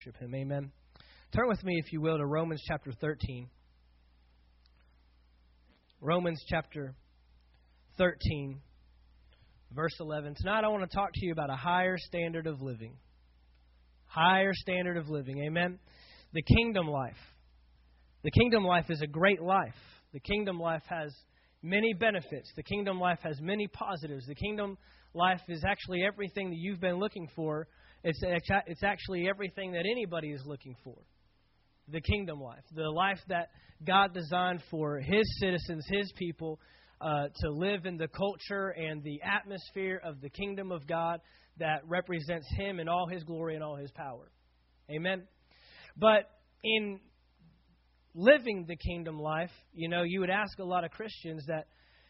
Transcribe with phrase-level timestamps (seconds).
[0.00, 0.34] worship Him.
[0.34, 0.70] Amen.
[1.34, 3.48] Turn with me, if you will, to Romans chapter 13.
[6.00, 6.94] Romans chapter
[7.98, 8.60] 13,
[9.72, 10.36] verse 11.
[10.36, 12.94] Tonight I want to talk to you about a higher standard of living.
[14.06, 15.44] Higher standard of living.
[15.44, 15.78] Amen.
[16.32, 17.20] The kingdom life.
[18.22, 19.74] The kingdom life is a great life.
[20.14, 21.14] The kingdom life has
[21.62, 22.50] many benefits.
[22.56, 24.24] The kingdom life has many positives.
[24.26, 24.78] The kingdom
[25.12, 27.66] life is actually everything that you've been looking for
[28.02, 28.20] it's,
[28.66, 30.96] it's actually everything that anybody is looking for
[31.88, 33.50] the kingdom life, the life that
[33.84, 36.60] God designed for His citizens, His people,
[37.00, 41.20] uh, to live in the culture and the atmosphere of the kingdom of God
[41.58, 44.30] that represents Him in all His glory and all His power.
[44.90, 45.24] Amen.
[45.96, 46.30] But
[46.62, 47.00] in
[48.14, 51.66] living the kingdom life, you know, you would ask a lot of Christians that,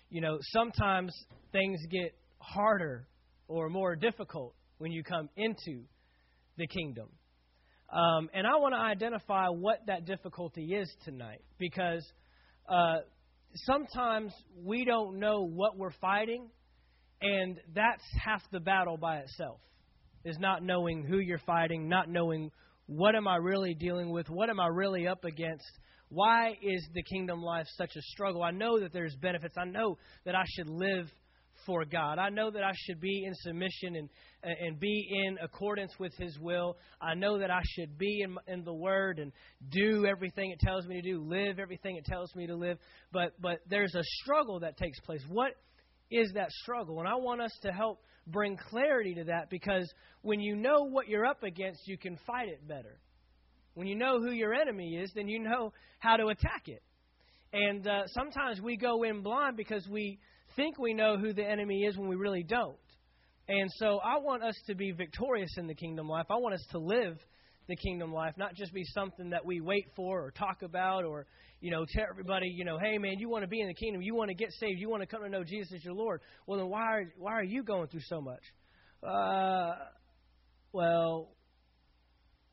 [0.08, 1.12] you know, sometimes
[1.52, 3.06] things get harder
[3.48, 5.82] or more difficult when you come into
[6.56, 7.10] the kingdom.
[7.92, 12.02] Um, and I want to identify what that difficulty is tonight because
[12.66, 13.00] uh,
[13.66, 14.32] sometimes
[14.64, 16.48] we don't know what we're fighting,
[17.20, 19.60] and that's half the battle by itself.
[20.24, 22.50] Is not knowing who you're fighting, not knowing
[22.86, 25.70] what am I really dealing with, what am I really up against.
[26.08, 28.42] Why is the kingdom life such a struggle?
[28.42, 29.56] I know that there's benefits.
[29.58, 31.08] I know that I should live
[31.66, 32.18] for God.
[32.18, 34.08] I know that I should be in submission and
[34.42, 36.78] and be in accordance with His will.
[37.00, 39.32] I know that I should be in, in the Word and
[39.70, 42.78] do everything it tells me to do, live everything it tells me to live.
[43.12, 45.22] But but there's a struggle that takes place.
[45.28, 45.52] What
[46.10, 46.98] is that struggle?
[47.00, 51.08] And I want us to help bring clarity to that because when you know what
[51.08, 52.98] you're up against, you can fight it better.
[53.74, 56.82] When you know who your enemy is, then you know how to attack it.
[57.52, 60.18] And uh, sometimes we go in blind because we
[60.56, 62.76] think we know who the enemy is when we really don't.
[63.48, 66.26] And so I want us to be victorious in the kingdom life.
[66.30, 67.18] I want us to live
[67.68, 71.26] the kingdom life, not just be something that we wait for or talk about or,
[71.60, 74.02] you know, tell everybody, you know, hey man, you want to be in the kingdom,
[74.02, 76.20] you want to get saved, you want to come to know Jesus as your Lord.
[76.46, 78.42] Well then why are why are you going through so much?
[79.02, 79.72] Uh
[80.72, 81.30] well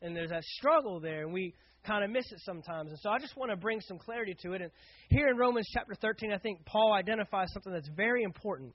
[0.00, 1.54] and there's that struggle there and we
[1.84, 2.90] kind of miss it sometimes.
[2.90, 4.62] And so I just want to bring some clarity to it.
[4.62, 4.70] And
[5.10, 8.74] here in Romans chapter 13, I think Paul identifies something that's very important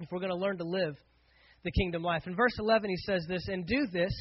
[0.00, 0.96] if we're going to learn to live
[1.64, 2.26] the kingdom life.
[2.26, 4.12] In verse 11, he says this, and do this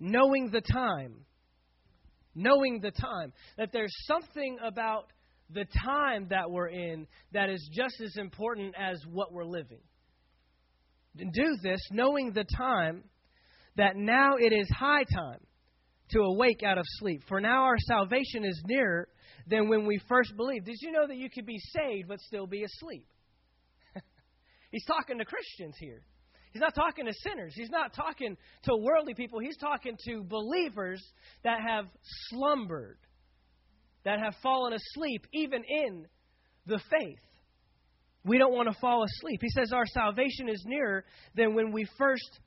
[0.00, 1.24] knowing the time.
[2.34, 3.32] Knowing the time.
[3.56, 5.12] That there's something about
[5.50, 9.80] the time that we're in that is just as important as what we're living.
[11.18, 13.02] And do this knowing the time
[13.76, 15.40] that now it is high time
[16.10, 17.22] to awake out of sleep.
[17.28, 19.08] For now our salvation is nearer
[19.46, 20.66] than when we first believed.
[20.66, 23.06] Did you know that you could be saved but still be asleep?
[24.70, 26.02] He's talking to Christians here.
[26.52, 27.52] He's not talking to sinners.
[27.54, 29.38] He's not talking to worldly people.
[29.38, 31.02] He's talking to believers
[31.44, 31.84] that have
[32.30, 32.98] slumbered,
[34.04, 36.06] that have fallen asleep, even in
[36.66, 37.20] the faith.
[38.24, 39.40] We don't want to fall asleep.
[39.42, 41.04] He says our salvation is nearer
[41.34, 42.40] than when we first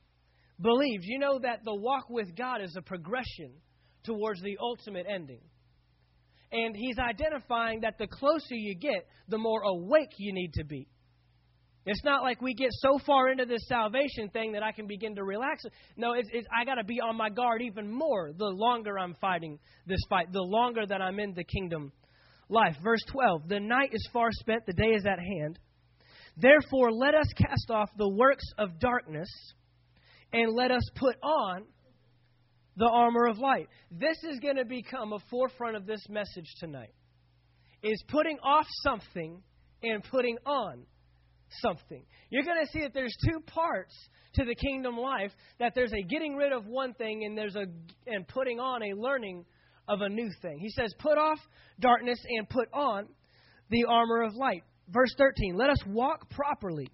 [0.62, 1.04] believed.
[1.06, 3.52] You know that the walk with God is a progression
[4.04, 5.42] towards the ultimate ending.
[6.52, 10.88] And he's identifying that the closer you get, the more awake you need to be.
[11.86, 15.16] It's not like we get so far into this salvation thing that I can begin
[15.16, 15.64] to relax.
[15.98, 19.16] No, it's, it's I got to be on my guard even more the longer I'm
[19.20, 19.58] fighting
[19.88, 21.92] this fight, the longer that I'm in the kingdom
[22.50, 22.76] life.
[22.84, 25.58] Verse 12 The night is far spent, the day is at hand.
[26.38, 29.30] Therefore, let us cast off the works of darkness
[30.34, 31.64] and let us put on
[32.78, 33.68] the armor of light.
[33.92, 36.94] This is going to become a forefront of this message tonight.
[37.84, 39.42] Is putting off something
[39.84, 40.84] and putting on
[41.62, 42.04] something.
[42.30, 43.94] You're going to see that there's two parts
[44.36, 47.66] to the kingdom life that there's a getting rid of one thing and there's a
[48.08, 49.46] and putting on a learning
[49.88, 50.60] of a new thing.
[50.60, 51.40] He says put off
[51.80, 53.08] darkness and put on
[53.70, 54.64] the armor of light.
[54.90, 56.88] Verse 13, let us walk properly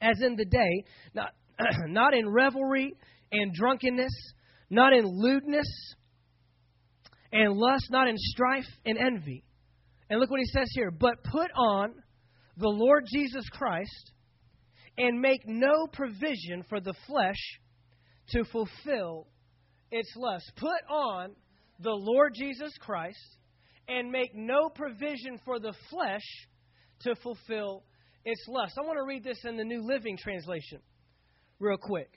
[0.00, 1.30] as in the day, not
[1.86, 2.94] not in revelry
[3.30, 4.12] and drunkenness,
[4.70, 5.94] not in lewdness
[7.32, 9.44] and lust, not in strife and envy.
[10.10, 11.94] And look what he says here, but put on
[12.56, 14.12] the Lord Jesus Christ
[14.98, 17.58] and make no provision for the flesh
[18.28, 19.26] to fulfill
[19.90, 20.52] its lust.
[20.56, 21.30] Put on
[21.80, 23.38] the Lord Jesus Christ
[23.88, 26.22] and make no provision for the flesh
[27.00, 27.82] to fulfill
[28.24, 28.74] its lust.
[28.78, 30.80] I want to read this in the New Living Translation
[31.62, 32.10] real quick.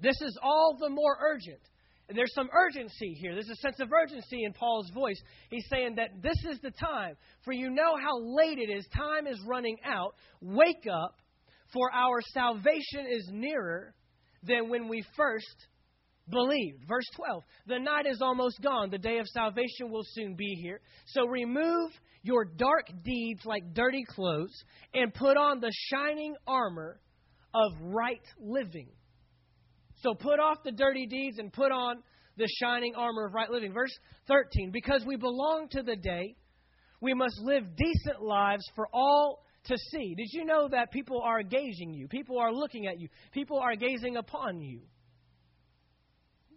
[0.00, 1.60] This is all the more urgent.
[2.08, 3.34] And there's some urgency here.
[3.34, 5.20] There's a sense of urgency in Paul's voice.
[5.50, 8.86] He's saying that this is the time, for you know how late it is.
[8.94, 10.14] Time is running out.
[10.40, 11.16] Wake up,
[11.72, 13.92] for our salvation is nearer
[14.44, 15.66] than when we first
[16.28, 16.84] believed.
[16.86, 18.90] Verse 12 The night is almost gone.
[18.90, 20.80] The day of salvation will soon be here.
[21.06, 21.90] So remove
[22.22, 24.54] your dark deeds like dirty clothes
[24.94, 27.00] and put on the shining armor
[27.56, 28.88] of right living.
[30.02, 32.02] So put off the dirty deeds and put on
[32.36, 33.72] the shining armor of right living.
[33.72, 33.96] Verse
[34.28, 36.36] 13 Because we belong to the day,
[37.00, 40.14] we must live decent lives for all to see.
[40.14, 42.08] Did you know that people are gazing you?
[42.08, 43.08] People are looking at you.
[43.32, 44.80] People are gazing upon you.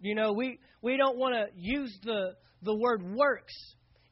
[0.02, 3.54] You know, we, we don't want to use the, the word works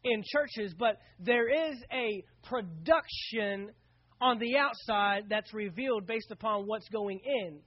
[0.04, 3.72] in churches, but there is a production
[4.20, 7.60] on the outside that's revealed based upon what's going in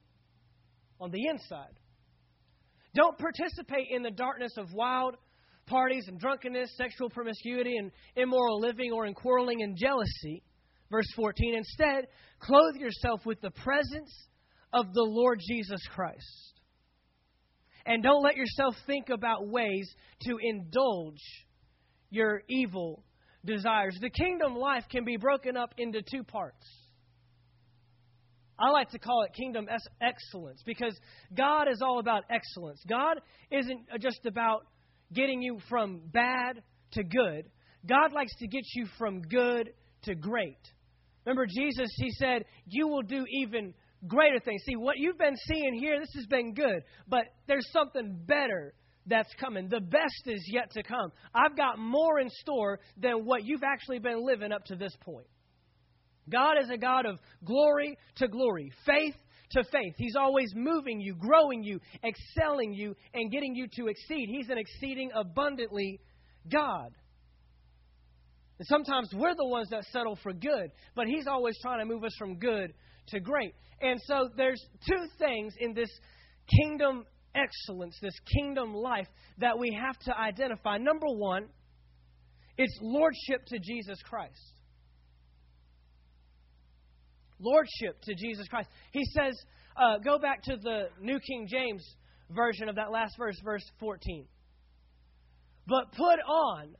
[1.00, 1.78] on the inside.
[2.94, 5.16] Don't participate in the darkness of wild
[5.66, 10.42] parties and drunkenness, sexual promiscuity, and immoral living, or in quarreling and jealousy.
[10.90, 11.54] Verse 14.
[11.54, 12.08] Instead,
[12.40, 14.12] clothe yourself with the presence
[14.72, 16.50] of the Lord Jesus Christ.
[17.86, 19.88] And don't let yourself think about ways
[20.22, 21.20] to indulge
[22.10, 23.04] your evil
[23.44, 23.96] desires.
[24.00, 26.66] The kingdom life can be broken up into two parts.
[28.58, 29.68] I like to call it kingdom
[30.02, 30.98] excellence because
[31.34, 32.82] God is all about excellence.
[32.86, 33.20] God
[33.50, 34.66] isn't uh, just about
[35.12, 37.48] getting you from bad to good,
[37.88, 39.70] God likes to get you from good
[40.02, 40.58] to great.
[41.24, 43.74] Remember, Jesus, He said, You will do even
[44.06, 44.62] greater things.
[44.66, 48.74] See, what you've been seeing here, this has been good, but there's something better
[49.06, 49.68] that's coming.
[49.68, 51.12] The best is yet to come.
[51.34, 55.26] I've got more in store than what you've actually been living up to this point.
[56.28, 59.14] God is a God of glory to glory, faith
[59.52, 59.94] to faith.
[59.96, 64.28] He's always moving you, growing you, excelling you, and getting you to exceed.
[64.28, 66.00] He's an exceeding abundantly
[66.50, 66.92] God.
[68.58, 72.04] And sometimes we're the ones that settle for good, but He's always trying to move
[72.04, 72.72] us from good
[73.08, 73.54] to great.
[73.80, 75.90] And so there's two things in this
[76.60, 77.04] kingdom
[77.34, 79.06] excellence, this kingdom life
[79.38, 80.78] that we have to identify.
[80.78, 81.48] Number one,
[82.56, 84.54] it's lordship to Jesus Christ.
[87.38, 88.68] Lordship to Jesus Christ.
[88.92, 89.34] He says,
[89.76, 91.82] uh, go back to the New King James
[92.30, 94.26] version of that last verse, verse 14.
[95.66, 96.74] But put on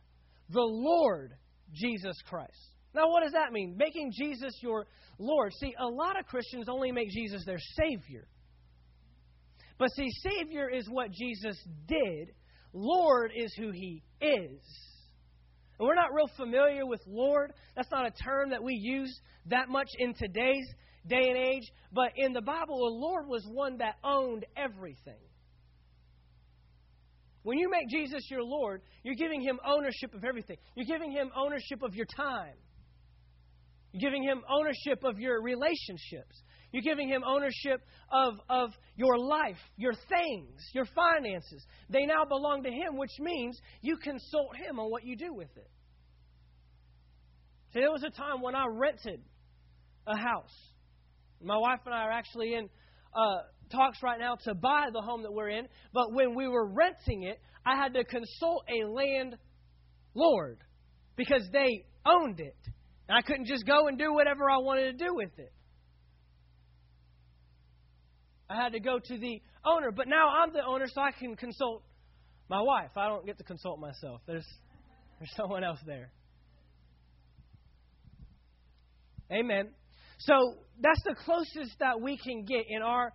[0.51, 1.33] the Lord
[1.73, 2.75] Jesus Christ.
[2.95, 3.77] Now, what does that mean?
[3.77, 4.87] Making Jesus your
[5.19, 5.53] Lord.
[5.61, 8.27] See, a lot of Christians only make Jesus their Savior.
[9.81, 11.57] But see, Savior is what Jesus
[11.89, 12.33] did,
[12.75, 14.61] Lord is who He is.
[15.79, 17.55] And we're not real familiar with Lord.
[17.75, 20.67] That's not a term that we use that much in today's
[21.09, 21.63] day and age.
[21.95, 25.23] But in the Bible, the Lord was one that owned everything.
[27.43, 30.59] When you make Jesus your Lord, you're giving him ownership of everything.
[30.75, 32.53] You're giving him ownership of your time.
[33.93, 36.43] You're giving him ownership of your relationships.
[36.73, 37.81] You're giving him ownership
[38.13, 41.65] of, of your life, your things, your finances.
[41.89, 45.51] They now belong to him, which means you consult him on what you do with
[45.57, 45.71] it.
[47.73, 49.21] See, there was a time when I rented
[50.07, 50.55] a house.
[51.43, 52.69] My wife and I are actually in
[53.15, 55.67] uh, talks right now to buy the home that we're in.
[55.93, 58.87] But when we were renting it, I had to consult a
[60.15, 60.59] landlord
[61.17, 62.57] because they owned it.
[63.09, 65.53] And I couldn't just go and do whatever I wanted to do with it.
[68.51, 69.93] I had to go to the owner.
[69.93, 71.85] But now I'm the owner, so I can consult
[72.49, 72.91] my wife.
[72.97, 74.21] I don't get to consult myself.
[74.27, 74.47] There's,
[75.19, 76.11] there's someone else there.
[79.33, 79.71] Amen.
[80.19, 80.35] So
[80.81, 83.13] that's the closest that we can get in our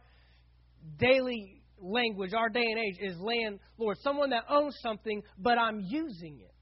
[0.98, 3.98] daily language, our day and age, is landlord.
[4.00, 6.56] Someone that owns something, but I'm using it.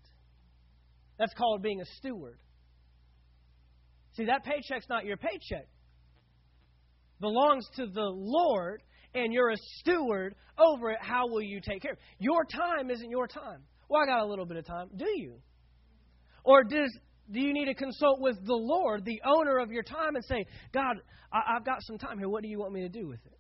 [1.20, 2.40] That's called being a steward.
[4.18, 5.68] See, that paycheck's not your paycheck
[7.20, 8.82] belongs to the Lord
[9.14, 11.98] and you're a steward over it, how will you take care?
[12.20, 13.64] Your time isn't your time.
[13.90, 14.90] Well, I got a little bit of time.
[14.96, 15.40] Do you?
[16.44, 16.92] Or does
[17.32, 20.46] do you need to consult with the Lord, the owner of your time, and say,
[20.74, 20.98] God,
[21.32, 22.28] I, have got some time here.
[22.28, 23.40] What do you want me to do with it?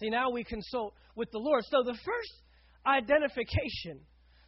[0.00, 1.64] See, now we consult with the Lord.
[1.70, 2.32] So the first
[2.86, 4.00] identification,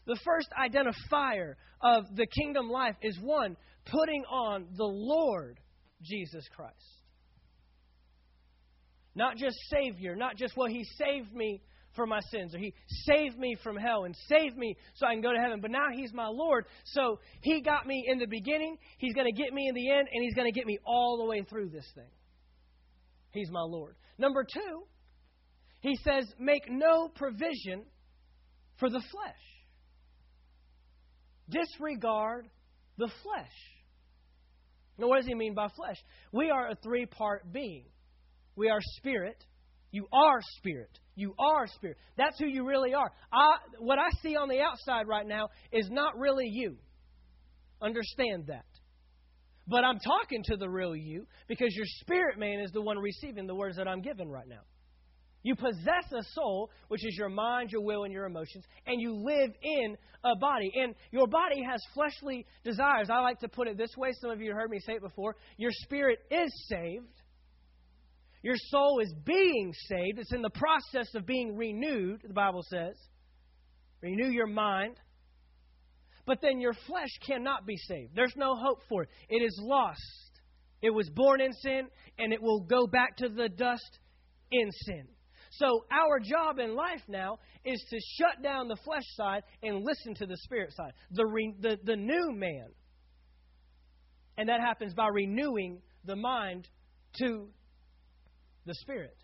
[0.06, 3.56] the first identifier of the kingdom life is one,
[3.86, 5.58] putting on the Lord
[6.02, 6.76] Jesus Christ.
[9.14, 11.62] Not just Savior, not just, well, He saved me
[11.94, 15.22] for my sins, or He saved me from hell and saved me so I can
[15.22, 16.64] go to heaven, but now He's my Lord.
[16.84, 20.08] So He got me in the beginning, He's going to get me in the end,
[20.12, 22.10] and He's going to get me all the way through this thing.
[23.32, 23.96] He's my Lord.
[24.18, 24.84] Number two,
[25.80, 27.84] He says, make no provision
[28.78, 29.36] for the flesh.
[31.50, 32.48] Disregard
[32.96, 33.52] the flesh.
[35.02, 35.96] Now, what does he mean by flesh?
[36.30, 37.84] We are a three part being
[38.54, 39.44] we are spirit,
[39.90, 40.98] You are spirit.
[41.14, 41.98] You are spirit.
[42.16, 43.10] That's who you really are.
[43.32, 46.76] I, what I see on the outside right now is not really you.
[47.82, 48.64] Understand that.
[49.66, 53.46] But I'm talking to the real you because your spirit man is the one receiving
[53.46, 54.62] the words that I'm giving right now.
[55.42, 59.14] You possess a soul, which is your mind, your will, and your emotions, and you
[59.14, 60.70] live in a body.
[60.74, 63.08] And your body has fleshly desires.
[63.10, 64.10] I like to put it this way.
[64.20, 65.36] Some of you heard me say it before.
[65.56, 67.06] Your spirit is saved.
[68.42, 70.18] Your soul is being saved.
[70.18, 72.96] It's in the process of being renewed, the Bible says.
[74.00, 74.96] Renew your mind.
[76.24, 78.12] But then your flesh cannot be saved.
[78.14, 79.08] There's no hope for it.
[79.28, 80.00] It is lost.
[80.82, 81.86] It was born in sin,
[82.18, 83.98] and it will go back to the dust
[84.50, 85.06] in sin.
[85.56, 90.14] So, our job in life now is to shut down the flesh side and listen
[90.14, 92.68] to the spirit side, the, re, the, the new man.
[94.38, 96.68] And that happens by renewing the mind
[97.18, 97.48] to
[98.64, 99.16] the spirit.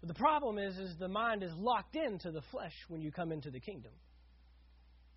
[0.00, 3.32] But the problem is, is the mind is locked into the flesh when you come
[3.32, 3.92] into the kingdom.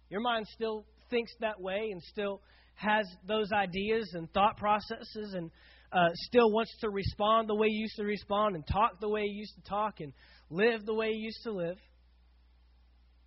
[0.10, 2.42] Your mind still thinks that way and still
[2.76, 5.52] has those ideas and thought processes and
[5.92, 9.24] uh, still wants to respond the way he used to respond and talk the way
[9.24, 10.14] he used to talk and
[10.50, 11.78] live the way he used to live.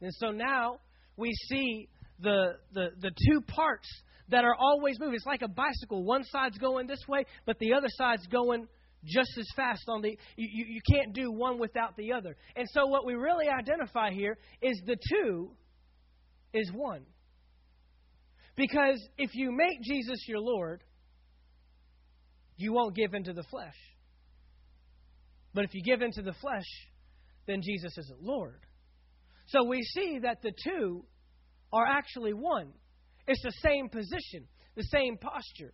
[0.01, 0.81] And so now
[1.17, 1.89] we see
[2.21, 3.89] the, the, the two parts
[4.29, 5.15] that are always moving.
[5.15, 6.05] It's like a bicycle.
[6.05, 8.67] One side's going this way, but the other side's going
[9.05, 12.37] just as fast on the you, you, you can't do one without the other.
[12.57, 15.51] And so what we really identify here is the two
[16.55, 17.03] is one.
[18.57, 20.83] Because if you make Jesus your Lord,
[22.57, 23.77] you won't give into the flesh.
[25.53, 26.67] But if you give into the flesh,
[27.47, 28.61] then Jesus isn't Lord.
[29.47, 31.05] So we see that the two
[31.73, 32.73] are actually one.
[33.27, 35.73] It's the same position, the same posture.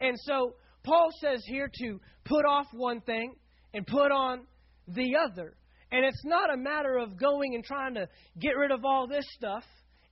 [0.00, 3.34] And so Paul says here to put off one thing
[3.74, 4.46] and put on
[4.88, 5.54] the other.
[5.92, 9.24] And it's not a matter of going and trying to get rid of all this
[9.36, 9.64] stuff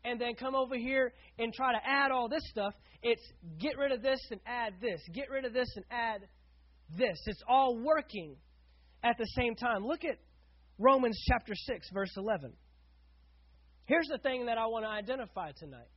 [0.05, 2.73] and then come over here and try to add all this stuff.
[3.03, 3.23] It's
[3.59, 6.23] get rid of this and add this, get rid of this and add
[6.97, 7.19] this.
[7.27, 8.37] It's all working
[9.03, 9.87] at the same time.
[9.87, 10.19] Look at
[10.79, 12.53] Romans chapter 6, verse 11.
[13.87, 15.89] Here's the thing that I want to identify tonight.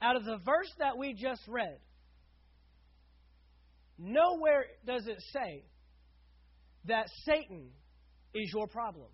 [0.00, 1.78] Out of the verse that we just read,
[3.98, 5.64] nowhere does it say
[6.86, 7.70] that Satan
[8.34, 9.08] is your problem.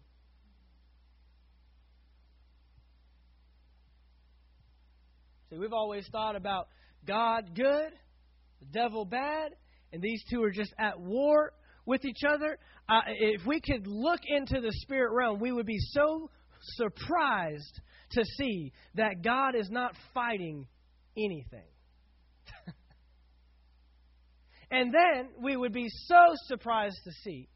[5.51, 6.69] See, we've always thought about
[7.07, 7.93] God good,
[8.61, 9.53] the devil bad,
[9.93, 11.53] and these two are just at war
[11.87, 12.59] with each other.
[12.89, 16.31] Uh, if we could look into the spirit realm, we would be so
[16.77, 20.67] surprised to see that God is not fighting
[21.17, 21.69] anything.
[24.71, 27.49] and then we would be so surprised to see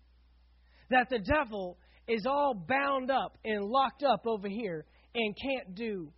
[0.90, 6.10] that the devil is all bound up and locked up over here and can't do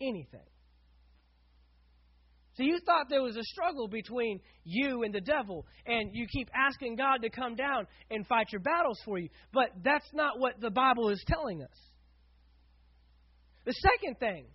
[0.00, 0.40] anything.
[2.54, 6.50] So you thought there was a struggle between you and the devil, and you keep
[6.54, 9.30] asking God to come down and fight your battles for you.
[9.52, 11.78] But that's not what the Bible is telling us.
[13.64, 14.46] The second thing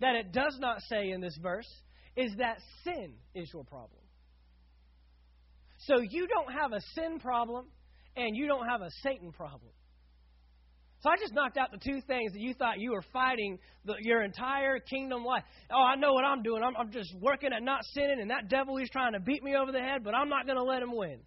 [0.00, 1.68] that it does not say in this verse
[2.16, 4.00] is that sin is your problem.
[5.78, 7.66] So you don't have a sin problem,
[8.16, 9.72] and you don't have a Satan problem.
[11.00, 13.94] So I just knocked out the two things that you thought you were fighting the,
[14.00, 15.42] your entire kingdom life.
[15.72, 16.62] Oh, I know what I'm doing.
[16.62, 19.56] I'm, I'm just working at not sinning, and that devil he's trying to beat me
[19.56, 21.20] over the head, but I'm not going to let him win.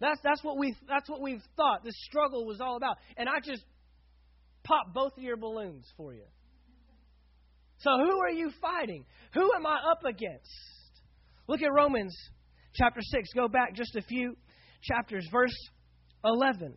[0.00, 2.98] That's that's what we that's what we've thought this struggle was all about.
[3.16, 3.64] And I just
[4.62, 6.24] popped both of your balloons for you.
[7.78, 9.04] So who are you fighting?
[9.34, 10.50] Who am I up against?
[11.48, 12.16] Look at Romans
[12.74, 13.28] chapter 6.
[13.34, 14.36] Go back just a few
[14.82, 15.56] chapters, verse
[16.24, 16.76] 11.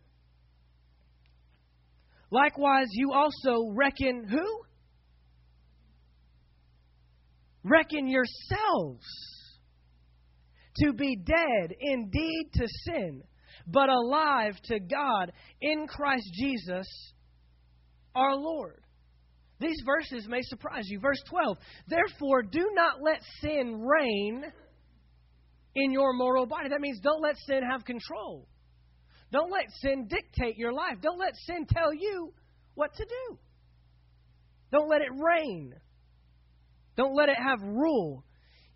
[2.30, 4.60] Likewise, you also reckon who?
[7.64, 9.06] Reckon yourselves
[10.78, 13.22] to be dead indeed to sin,
[13.66, 16.86] but alive to God in Christ Jesus
[18.14, 18.80] our Lord.
[19.60, 21.00] These verses may surprise you.
[21.00, 21.56] Verse 12
[21.88, 24.44] Therefore, do not let sin reign
[25.74, 26.68] in your mortal body.
[26.68, 28.46] That means don't let sin have control.
[29.30, 30.96] Don't let sin dictate your life.
[31.02, 32.32] Don't let sin tell you
[32.74, 33.38] what to do.
[34.72, 35.74] Don't let it reign.
[36.96, 38.24] Don't let it have rule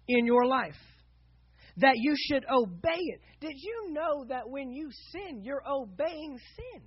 [0.09, 0.77] in your life.
[1.79, 3.21] That you should obey it.
[3.41, 6.83] Did you know that when you sin, you're obeying sin?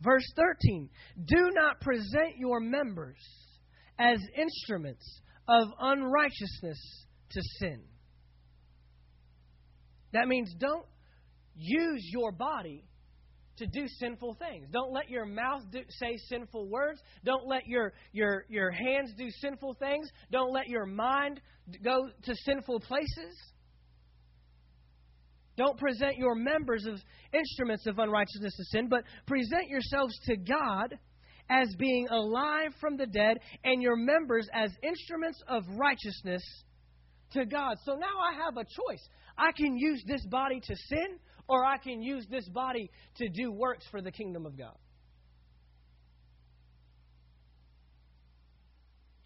[0.00, 0.90] Verse 13
[1.24, 3.18] Do not present your members
[3.98, 7.82] as instruments of unrighteousness to sin.
[10.12, 10.86] That means don't
[11.56, 12.84] use your body
[13.58, 14.68] to do sinful things.
[14.72, 17.00] Don't let your mouth do, say sinful words.
[17.24, 20.08] Don't let your, your, your hands do sinful things.
[20.30, 21.40] Don't let your mind
[21.84, 23.36] go to sinful places.
[25.56, 27.00] Don't present your members as
[27.32, 30.98] instruments of unrighteousness to sin, but present yourselves to God
[31.50, 36.42] as being alive from the dead and your members as instruments of righteousness
[37.32, 37.76] to God.
[37.84, 39.08] So now I have a choice.
[39.42, 41.18] I can use this body to sin,
[41.48, 44.76] or I can use this body to do works for the kingdom of God.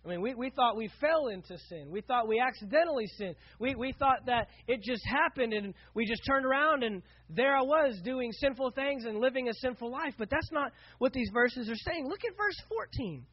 [0.05, 1.89] I mean, we, we thought we fell into sin.
[1.91, 3.35] We thought we accidentally sinned.
[3.59, 7.63] We, we thought that it just happened and we just turned around and there I
[7.63, 10.15] was doing sinful things and living a sinful life.
[10.17, 12.07] But that's not what these verses are saying.
[12.07, 13.27] Look at verse 14.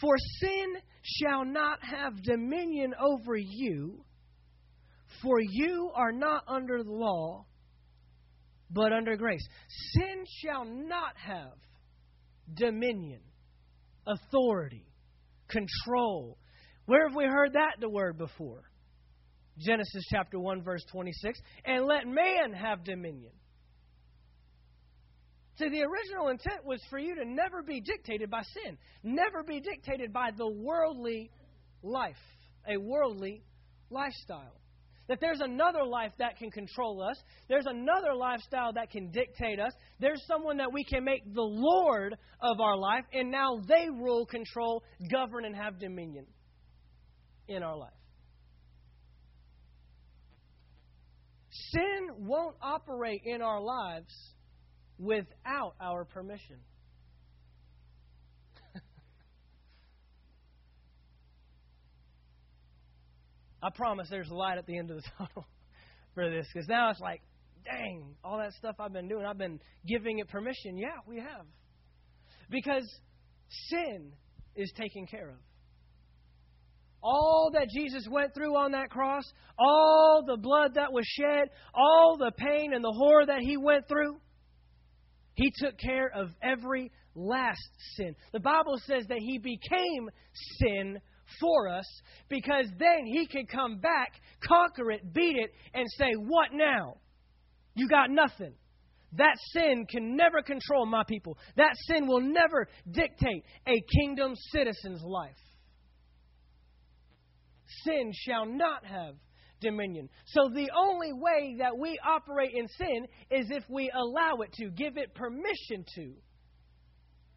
[0.00, 4.05] For sin shall not have dominion over you,
[5.22, 7.46] for you are not under the law,
[8.70, 9.46] but under grace.
[9.92, 11.54] Sin shall not have
[12.54, 13.20] dominion,
[14.06, 14.86] authority
[15.48, 16.38] control.
[16.86, 18.64] Where have we heard that the word before?
[19.58, 23.32] Genesis chapter 1 verse 26, and let man have dominion.
[25.58, 29.60] See, the original intent was for you to never be dictated by sin, never be
[29.60, 31.30] dictated by the worldly
[31.82, 32.16] life,
[32.68, 33.42] a worldly
[33.88, 34.60] lifestyle.
[35.08, 37.16] That there's another life that can control us.
[37.48, 39.72] There's another lifestyle that can dictate us.
[40.00, 44.26] There's someone that we can make the Lord of our life, and now they rule,
[44.26, 46.26] control, govern, and have dominion
[47.48, 47.90] in our life.
[51.72, 54.12] Sin won't operate in our lives
[54.98, 56.56] without our permission.
[63.62, 65.46] I promise there's a light at the end of the tunnel
[66.14, 67.22] for this because now it's like,
[67.64, 70.78] dang, all that stuff I've been doing, I've been giving it permission.
[70.78, 71.46] Yeah, we have.
[72.50, 72.88] Because
[73.68, 74.12] sin
[74.54, 75.36] is taken care of.
[77.02, 79.24] All that Jesus went through on that cross,
[79.58, 83.86] all the blood that was shed, all the pain and the horror that he went
[83.86, 84.16] through,
[85.34, 88.14] he took care of every last sin.
[88.32, 90.10] The Bible says that he became
[90.58, 90.98] sin
[91.40, 91.86] for us
[92.28, 94.12] because then he could come back,
[94.46, 96.96] conquer it, beat it, and say, What now?
[97.74, 98.54] You got nothing.
[99.12, 101.38] That sin can never control my people.
[101.56, 105.36] That sin will never dictate a kingdom citizen's life.
[107.84, 109.14] Sin shall not have
[109.60, 110.08] dominion.
[110.26, 114.70] So the only way that we operate in sin is if we allow it to,
[114.70, 116.12] give it permission to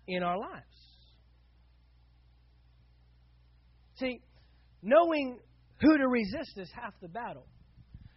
[0.08, 0.89] in our lives.
[4.00, 4.22] See,
[4.82, 5.40] knowing
[5.82, 7.46] who to resist is half the battle.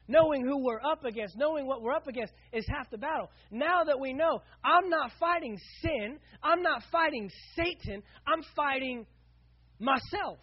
[0.08, 3.30] Knowing who we're up against, knowing what we're up against is half the battle.
[3.50, 9.06] Now that we know, I'm not fighting sin, I'm not fighting Satan, I'm fighting
[9.78, 10.38] myself.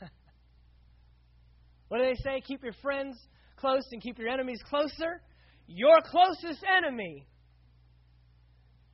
[1.88, 2.40] what do they say?
[2.46, 3.16] Keep your friends
[3.56, 5.20] close and keep your enemies closer.
[5.66, 7.26] Your closest enemy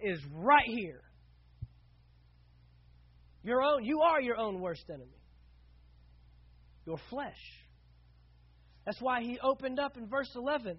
[0.01, 1.01] is right here.
[3.43, 5.21] Your own, you are your own worst enemy
[6.91, 7.39] your flesh.
[8.85, 10.77] That's why he opened up in verse 11.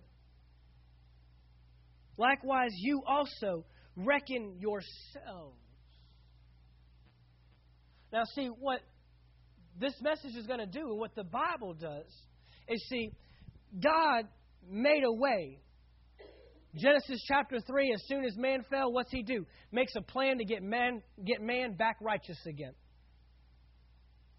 [2.18, 3.64] Likewise, you also
[3.96, 5.58] reckon yourselves.
[8.12, 8.82] Now, see, what
[9.80, 12.12] this message is going to do, and what the Bible does,
[12.68, 13.12] is see,
[13.82, 14.28] God
[14.70, 15.62] made a way.
[16.76, 19.46] Genesis chapter 3, as soon as man fell, what's he do?
[19.72, 22.74] Makes a plan to get man, get man back righteous again.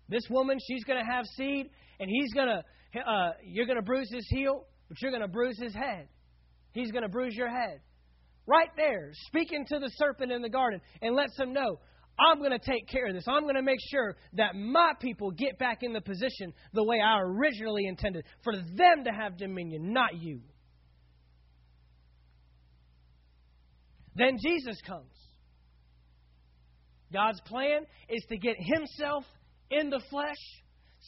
[0.09, 3.83] This woman, she's going to have seed, and he's going to, uh, you're going to
[3.83, 6.09] bruise his heel, but you're going to bruise his head.
[6.73, 7.81] He's going to bruise your head.
[8.47, 11.79] Right there, speaking to the serpent in the garden, and lets him know,
[12.19, 13.25] I'm going to take care of this.
[13.27, 17.01] I'm going to make sure that my people get back in the position the way
[17.01, 20.41] I originally intended, for them to have dominion, not you.
[24.15, 25.15] Then Jesus comes.
[27.13, 29.25] God's plan is to get himself
[29.73, 30.37] in the flesh,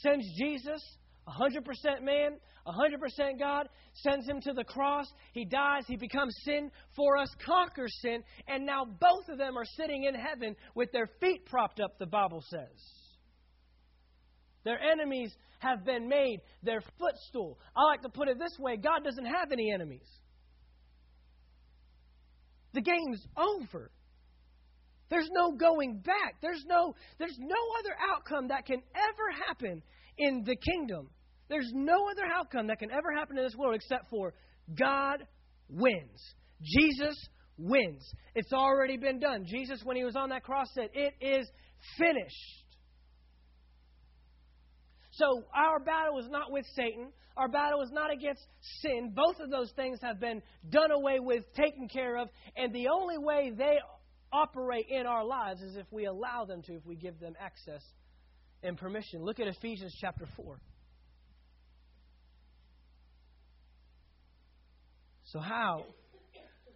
[0.03, 0.83] sends Jesus,
[1.29, 5.07] 100% man, 100% God, sends him to the cross.
[5.33, 5.85] He dies.
[5.87, 10.14] He becomes sin for us, conquers sin, and now both of them are sitting in
[10.14, 12.68] heaven with their feet propped up, the Bible says.
[14.64, 17.59] Their enemies have been made their footstool.
[17.77, 20.09] I like to put it this way God doesn't have any enemies.
[22.72, 23.90] The game's over.
[25.10, 26.36] There's no going back.
[26.40, 29.82] There's no, there's no other outcome that can ever happen
[30.18, 31.10] in the kingdom.
[31.48, 34.32] There's no other outcome that can ever happen in this world except for
[34.78, 35.26] God
[35.68, 36.34] wins.
[36.62, 37.16] Jesus
[37.58, 38.02] wins.
[38.34, 39.44] It's already been done.
[39.46, 41.46] Jesus, when he was on that cross, said, It is
[41.98, 42.64] finished.
[45.12, 47.12] So our battle is not with Satan.
[47.36, 48.42] Our battle is not against
[48.80, 49.12] sin.
[49.14, 50.40] Both of those things have been
[50.70, 53.76] done away with, taken care of, and the only way they
[54.35, 57.83] operate in our lives is if we allow them to, if we give them access
[58.62, 59.23] and permission.
[59.23, 60.59] Look at Ephesians chapter 4.
[65.25, 65.85] So how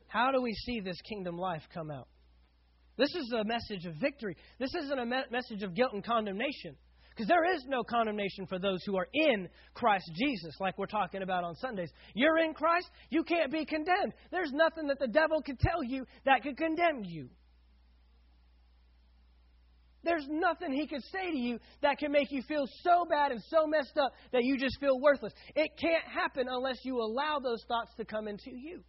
[0.08, 2.08] how do we see this kingdom life come out?
[2.96, 4.36] This is a message of victory.
[4.58, 6.76] This isn't a me- message of guilt and condemnation.
[7.10, 11.22] Because there is no condemnation for those who are in Christ Jesus, like we're talking
[11.22, 11.90] about on Sundays.
[12.14, 14.14] You're in Christ, you can't be condemned.
[14.30, 17.28] There's nothing that the devil could tell you that could condemn you.
[20.04, 23.42] There's nothing he could say to you that can make you feel so bad and
[23.48, 25.32] so messed up that you just feel worthless.
[25.54, 28.82] It can't happen unless you allow those thoughts to come into you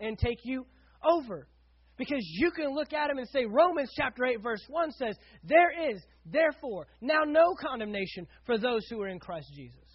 [0.00, 0.66] and take you
[1.04, 1.46] over.
[1.96, 5.90] Because you can look at him and say, Romans chapter 8, verse 1 says, There
[5.90, 9.87] is, therefore, now no condemnation for those who are in Christ Jesus.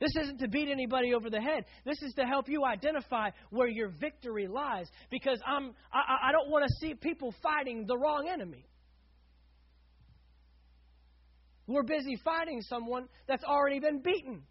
[0.00, 1.64] This isn't to beat anybody over the head.
[1.84, 4.86] This is to help you identify where your victory lies.
[5.10, 8.64] Because I'm, I, I don't want to see people fighting the wrong enemy.
[11.66, 14.42] We're busy fighting someone that's already been beaten.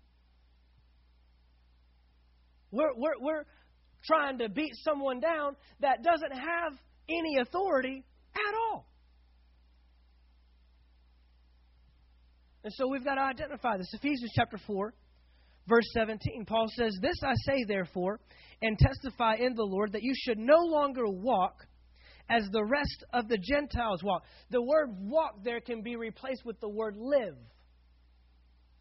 [2.71, 3.43] We're, we're, we're
[4.03, 6.73] trying to beat someone down that doesn't have
[7.09, 8.03] any authority
[8.35, 8.85] at all.
[12.63, 13.87] And so we've got to identify this.
[13.93, 14.93] Ephesians chapter 4,
[15.67, 16.45] verse 17.
[16.45, 18.19] Paul says, This I say, therefore,
[18.61, 21.65] and testify in the Lord, that you should no longer walk
[22.29, 24.23] as the rest of the Gentiles walk.
[24.49, 27.37] The word walk there can be replaced with the word live.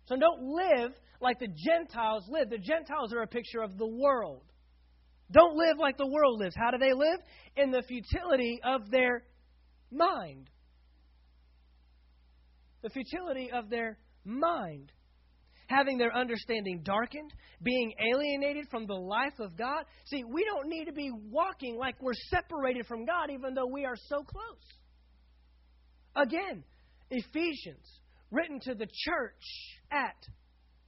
[0.06, 2.50] So don't live like the Gentiles live.
[2.50, 4.42] The Gentiles are a picture of the world.
[5.30, 6.54] Don't live like the world lives.
[6.56, 7.18] How do they live?
[7.56, 9.24] In the futility of their
[9.90, 10.48] mind.
[12.82, 14.92] The futility of their mind.
[15.68, 19.84] Having their understanding darkened, being alienated from the life of God.
[20.06, 23.84] See, we don't need to be walking like we're separated from God, even though we
[23.84, 24.64] are so close.
[26.14, 26.62] Again,
[27.10, 27.84] Ephesians,
[28.30, 30.16] written to the church at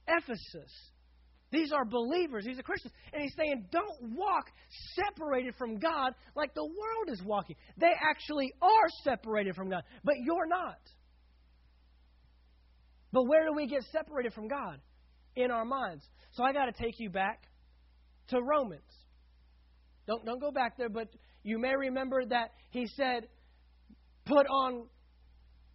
[0.07, 0.71] Ephesus.
[1.51, 2.93] These are believers, these are Christians.
[3.11, 4.45] And he's saying, don't walk
[4.95, 7.55] separated from God like the world is walking.
[7.77, 10.77] They actually are separated from God, but you're not.
[13.11, 14.79] But where do we get separated from God?
[15.35, 16.03] In our minds.
[16.31, 17.43] So I got to take you back
[18.29, 18.81] to Romans.
[20.07, 21.07] Don't, don't go back there, but
[21.43, 23.27] you may remember that he said,
[24.25, 24.87] put on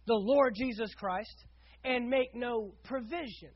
[0.07, 1.45] the Lord Jesus Christ
[1.83, 3.51] and make no provision.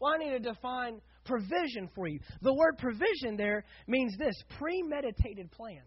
[0.00, 2.20] Well, I need to define provision for you.
[2.42, 5.82] The word provision there means this premeditated plan.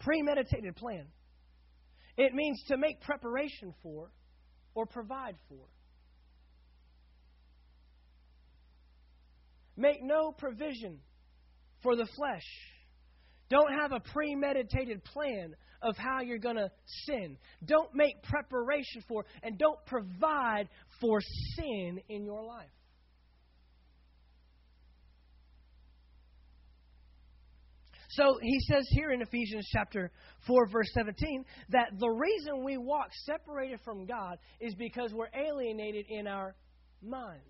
[0.00, 1.06] Premeditated plan.
[2.16, 4.10] It means to make preparation for
[4.76, 5.64] or provide for.
[9.76, 11.00] Make no provision
[11.82, 12.44] for the flesh.
[13.48, 16.70] Don't have a premeditated plan of how you're going to
[17.06, 17.36] sin.
[17.64, 20.68] Don't make preparation for and don't provide
[21.00, 21.20] for
[21.56, 22.68] sin in your life.
[28.16, 30.10] So he says here in Ephesians chapter
[30.46, 36.06] 4, verse 17, that the reason we walk separated from God is because we're alienated
[36.08, 36.54] in our
[37.02, 37.42] minds.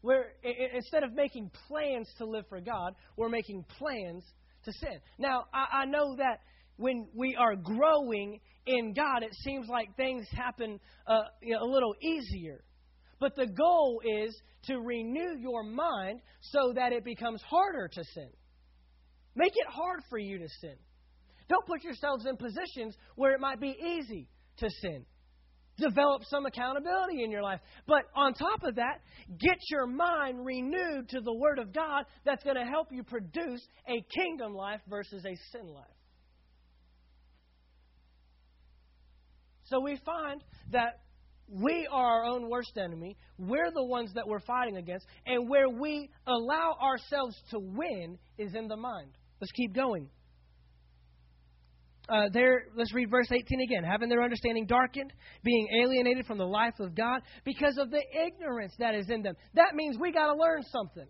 [0.00, 0.26] We're,
[0.74, 4.24] instead of making plans to live for God, we're making plans
[4.64, 5.00] to sin.
[5.18, 6.40] Now, I, I know that
[6.76, 11.70] when we are growing in God, it seems like things happen uh, you know, a
[11.70, 12.62] little easier.
[13.20, 18.30] But the goal is to renew your mind so that it becomes harder to sin.
[19.34, 20.76] Make it hard for you to sin.
[21.48, 24.28] Don't put yourselves in positions where it might be easy
[24.58, 25.04] to sin.
[25.78, 27.60] Develop some accountability in your life.
[27.86, 29.00] But on top of that,
[29.38, 33.60] get your mind renewed to the Word of God that's going to help you produce
[33.88, 35.86] a kingdom life versus a sin life.
[39.64, 41.00] So we find that
[41.48, 43.16] we are our own worst enemy.
[43.38, 45.06] We're the ones that we're fighting against.
[45.26, 49.10] And where we allow ourselves to win is in the mind.
[49.40, 50.08] Let's keep going.
[52.08, 53.84] Uh, there, let's read verse 18 again.
[53.84, 58.72] Having their understanding darkened, being alienated from the life of God because of the ignorance
[58.78, 59.34] that is in them.
[59.54, 61.06] That means we got to learn something.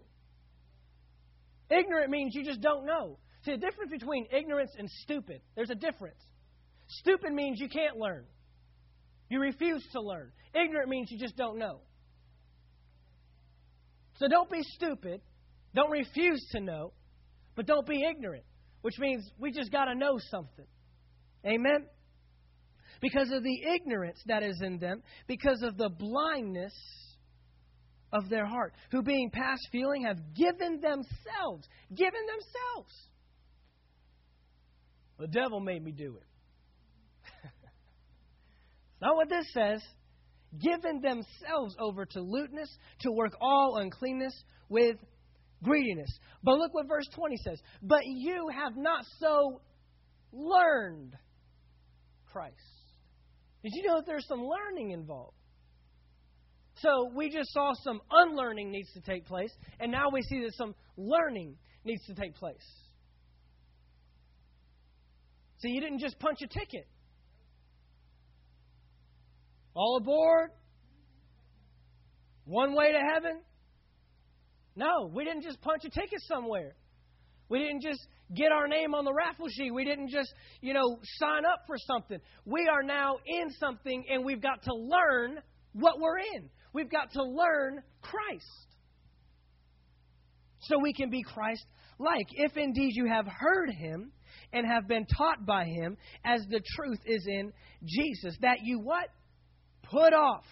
[1.71, 3.19] Ignorant means you just don't know.
[3.45, 6.19] See, the difference between ignorance and stupid, there's a difference.
[6.89, 8.25] Stupid means you can't learn.
[9.29, 10.33] You refuse to learn.
[10.55, 11.81] Ignorant means you just don't know.
[14.19, 15.21] So don't be stupid.
[15.75, 16.93] Don't refuse to know.
[17.55, 18.45] But don't be ignorant,
[18.83, 20.67] which means we just got to know something.
[21.45, 21.87] Amen?
[23.01, 26.73] Because of the ignorance that is in them, because of the blindness
[28.13, 32.95] of their heart, who being past feeling have given themselves, given themselves.
[35.19, 36.27] The devil made me do it.
[39.01, 39.83] Not what this says.
[40.61, 44.33] Given themselves over to lewdness, to work all uncleanness
[44.71, 44.97] with
[45.63, 46.11] greediness.
[46.43, 47.61] But look what verse 20 says.
[47.83, 49.61] But you have not so
[50.33, 51.15] learned
[52.33, 52.55] Christ.
[53.63, 55.35] Did you know that there's some learning involved?
[56.77, 60.55] So we just saw some unlearning needs to take place, and now we see that
[60.55, 62.57] some learning needs to take place.
[65.59, 66.87] See, you didn't just punch a ticket.
[69.79, 70.51] All aboard?
[72.47, 73.43] One way to heaven?
[74.75, 76.75] No, we didn't just punch a ticket somewhere.
[77.49, 78.01] We didn't just
[78.35, 79.73] get our name on the raffle sheet.
[79.73, 82.19] We didn't just, you know, sign up for something.
[82.45, 85.39] We are now in something and we've got to learn
[85.75, 86.51] what we're in.
[86.73, 88.67] We've got to learn Christ.
[90.63, 91.65] So we can be Christ
[92.01, 92.27] like.
[92.33, 94.11] If indeed you have heard him
[94.53, 97.53] and have been taught by him as the truth is in
[97.87, 99.09] Jesus, that you what?
[99.91, 100.45] Put off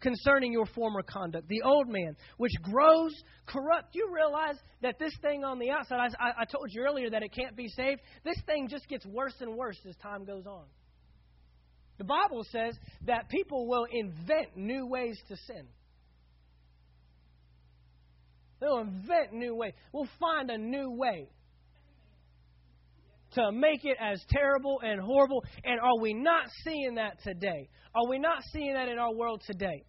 [0.00, 3.12] concerning your former conduct, the old man, which grows
[3.46, 3.94] corrupt.
[3.94, 7.32] You realize that this thing on the outside, I, I told you earlier that it
[7.32, 8.00] can't be saved.
[8.24, 10.64] This thing just gets worse and worse as time goes on.
[11.98, 15.66] The Bible says that people will invent new ways to sin.
[18.60, 19.72] They'll invent new ways.
[19.92, 21.28] We'll find a new way
[23.34, 25.44] to make it as terrible and horrible.
[25.64, 27.68] And are we not seeing that today?
[27.94, 29.84] Are we not seeing that in our world today?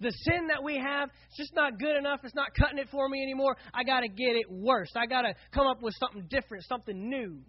[0.00, 2.20] The sin that we have, it's just not good enough.
[2.22, 3.56] It's not cutting it for me anymore.
[3.72, 4.90] I got to get it worse.
[4.94, 7.40] I got to come up with something different, something new.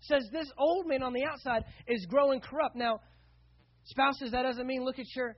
[0.00, 2.76] It says this old man on the outside is growing corrupt.
[2.76, 3.00] Now,
[3.84, 5.36] spouses, that doesn't mean look at your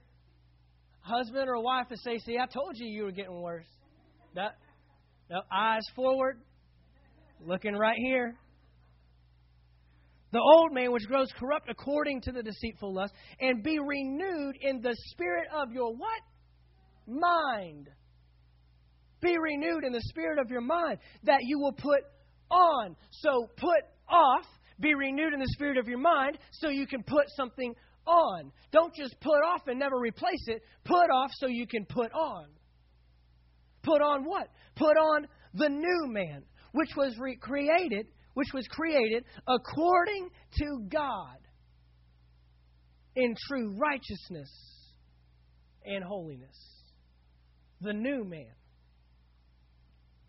[1.01, 3.69] husband or wife and say, "See, I told you you were getting worse."
[4.35, 4.57] That,
[5.53, 6.41] eyes forward,
[7.47, 8.37] looking right here
[10.35, 14.81] the old man which grows corrupt according to the deceitful lust, and be renewed in
[14.81, 16.21] the spirit of your what?
[17.07, 17.89] Mind.
[19.21, 22.01] Be renewed in the spirit of your mind that you will put
[22.51, 22.97] on.
[23.13, 23.79] So put
[24.09, 24.45] off,
[24.81, 27.73] be renewed in the spirit of your mind so you can put something
[28.05, 28.51] on.
[28.73, 30.63] Don't just put off and never replace it.
[30.85, 32.47] Put off so you can put on.
[33.85, 34.49] Put on what?
[34.75, 36.43] Put on the new man,
[36.75, 41.39] which was recreated which was created according to God
[43.17, 44.51] in true righteousness
[45.85, 46.57] and holiness.
[47.81, 48.53] The new man.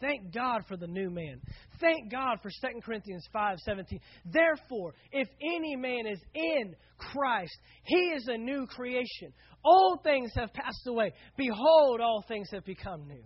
[0.02, 1.42] Thank God for the new man.
[1.80, 4.00] Thank God for 2 Corinthians 5:17.
[4.26, 9.34] Therefore, if any man is in Christ, he is a new creation.
[9.64, 11.14] Old things have passed away.
[11.38, 13.24] Behold, all things have become new.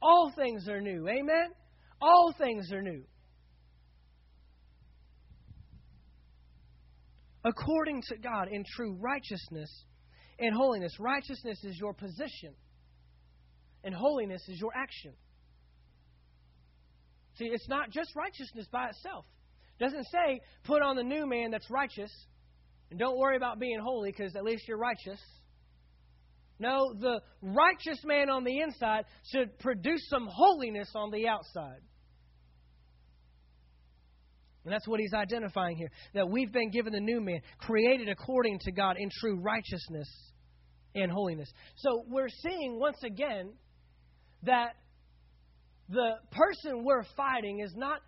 [0.00, 1.06] All things are new.
[1.08, 1.52] Amen.
[2.00, 3.04] All things are new.
[7.48, 9.70] according to God in true righteousness
[10.38, 10.92] and holiness.
[10.98, 12.54] Righteousness is your position,
[13.84, 15.12] and holiness is your action.
[17.36, 19.24] See, it's not just righteousness by itself.
[19.78, 22.10] It doesn't say put on the new man that's righteous
[22.90, 25.20] and don't worry about being holy because at least you're righteous.
[26.58, 31.80] No, the righteous man on the inside should produce some holiness on the outside.
[34.64, 38.58] And that's what he's identifying here that we've been given the new man, created according
[38.60, 40.08] to God in true righteousness
[40.94, 41.48] and holiness.
[41.76, 43.52] So we're seeing once again
[44.42, 44.74] that
[45.88, 48.00] the person we're fighting is not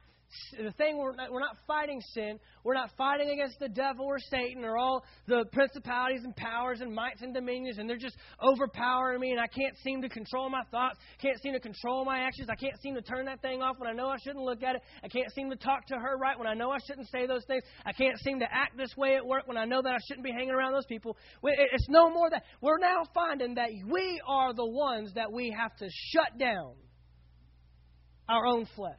[0.57, 2.39] the thing we're not, we're not fighting sin.
[2.65, 6.95] We're not fighting against the devil or Satan or all the principalities and powers and
[6.95, 10.63] mights and dominions, and they're just overpowering me, and I can't seem to control my
[10.71, 12.49] thoughts, can't seem to control my actions.
[12.51, 14.77] I can't seem to turn that thing off when I know I shouldn't look at
[14.77, 14.83] it.
[15.03, 17.45] I can't seem to talk to her right when I know I shouldn't say those
[17.47, 17.63] things.
[17.85, 20.25] I can't seem to act this way at work when I know that I shouldn't
[20.25, 21.17] be hanging around those people.
[21.43, 22.45] It's no more that.
[22.61, 26.75] We're now finding that we are the ones that we have to shut down
[28.29, 28.95] our own flesh.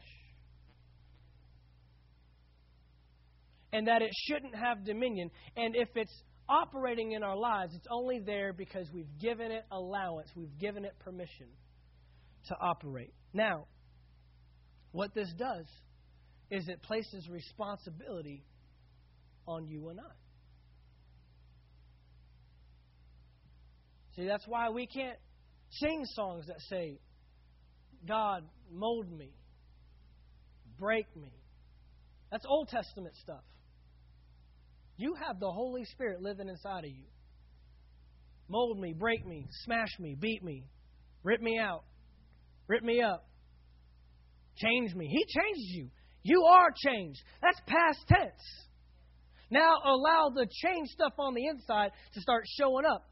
[3.74, 5.30] And that it shouldn't have dominion.
[5.56, 10.30] And if it's operating in our lives, it's only there because we've given it allowance,
[10.36, 11.48] we've given it permission
[12.48, 13.14] to operate.
[13.34, 13.66] Now,
[14.92, 15.66] what this does
[16.50, 18.44] is it places responsibility
[19.48, 20.12] on you and I.
[24.16, 25.18] See, that's why we can't
[25.70, 27.00] sing songs that say,
[28.06, 29.32] God, mold me,
[30.78, 31.32] break me.
[32.32, 33.44] That's Old Testament stuff.
[35.02, 37.06] You have the Holy Spirit living inside of you.
[38.48, 40.66] Mold me, break me, smash me, beat me,
[41.24, 41.86] rip me out,
[42.68, 43.28] rip me up,
[44.58, 45.08] change me.
[45.08, 45.90] He changes you.
[46.22, 47.20] You are changed.
[47.42, 48.44] That's past tense.
[49.50, 53.10] Now allow the change stuff on the inside to start showing up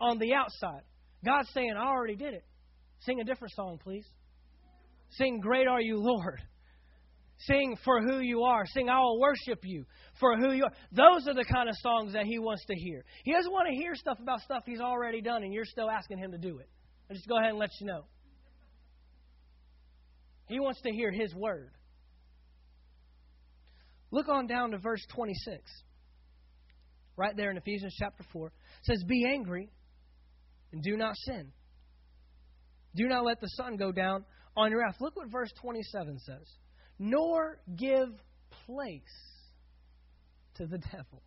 [0.00, 0.84] on the outside.
[1.22, 2.46] God's saying, I already did it.
[3.00, 4.06] Sing a different song, please.
[5.10, 6.40] Sing, Great Are You, Lord.
[7.38, 8.64] Sing for who you are.
[8.66, 9.84] Sing, I will worship you
[10.18, 10.72] for who you are.
[10.90, 13.04] Those are the kind of songs that he wants to hear.
[13.24, 16.18] He doesn't want to hear stuff about stuff he's already done and you're still asking
[16.18, 16.68] him to do it.
[17.10, 18.04] I'll just go ahead and let you know.
[20.46, 21.72] He wants to hear his word.
[24.10, 25.60] Look on down to verse 26.
[27.16, 28.46] Right there in Ephesians chapter 4.
[28.46, 28.52] It
[28.84, 29.70] says, Be angry
[30.72, 31.52] and do not sin.
[32.94, 34.24] Do not let the sun go down
[34.56, 34.96] on your wrath.
[35.00, 36.46] Look what verse 27 says.
[36.98, 38.08] Nor give
[38.66, 39.02] place
[40.56, 41.22] to the devil.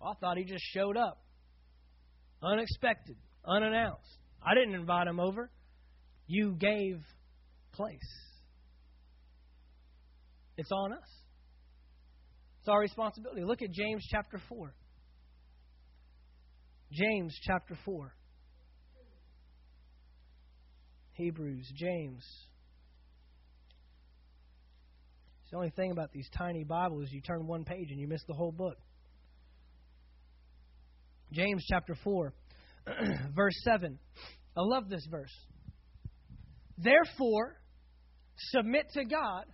[0.00, 1.22] Well, I thought he just showed up.
[2.42, 4.18] Unexpected, unannounced.
[4.42, 5.50] I didn't invite him over.
[6.26, 7.00] You gave
[7.72, 7.98] place.
[10.56, 11.20] It's on us.
[12.60, 13.42] It's our responsibility.
[13.44, 14.74] Look at James chapter 4.
[16.92, 18.12] James chapter 4.
[21.12, 22.24] Hebrews, James.
[25.50, 28.22] It's the only thing about these tiny Bibles, you turn one page and you miss
[28.28, 28.76] the whole book.
[31.32, 32.32] James chapter 4,
[33.34, 33.98] verse 7.
[34.56, 35.36] I love this verse.
[36.78, 37.56] Therefore,
[38.36, 39.46] submit to God,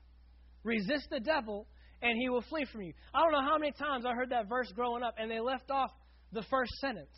[0.65, 1.67] resist the devil,
[2.03, 2.93] and he will flee from you.
[3.15, 5.71] I don't know how many times I heard that verse growing up, and they left
[5.71, 5.93] off
[6.31, 7.17] the first sentence.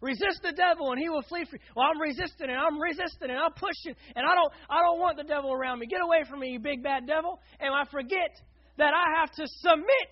[0.00, 1.72] Resist the devil and he will flee from you.
[1.74, 5.16] Well, I'm resisting and I'm resisting and I'm pushing and I don't I don't want
[5.16, 5.86] the devil around me.
[5.86, 7.40] Get away from me, you big bad devil.
[7.58, 8.30] And I forget
[8.78, 10.10] that I have to submit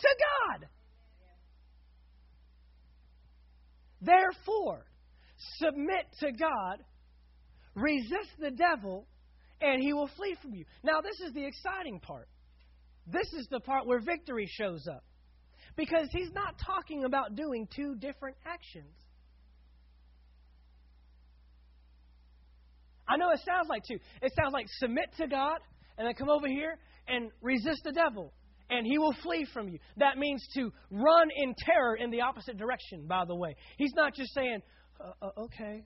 [0.00, 0.08] to
[0.58, 0.68] God.
[4.02, 4.84] Therefore,
[5.58, 6.84] submit to God,
[7.74, 9.06] resist the devil,
[9.60, 10.64] and he will flee from you.
[10.82, 12.28] Now, this is the exciting part.
[13.06, 15.04] This is the part where victory shows up.
[15.76, 18.92] Because he's not talking about doing two different actions.
[23.08, 23.98] I know it sounds like two.
[24.22, 25.58] It sounds like submit to God
[25.98, 28.32] and then come over here and resist the devil
[28.72, 29.78] and he will flee from you.
[29.98, 33.54] That means to run in terror in the opposite direction, by the way.
[33.76, 34.62] He's not just saying,
[35.00, 35.84] uh, uh, okay.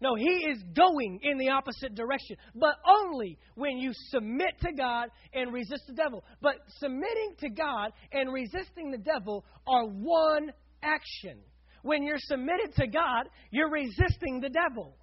[0.00, 5.08] No, he is going in the opposite direction, but only when you submit to God
[5.34, 6.22] and resist the devil.
[6.40, 10.52] But submitting to God and resisting the devil are one
[10.84, 11.40] action.
[11.82, 14.97] When you're submitted to God, you're resisting the devil.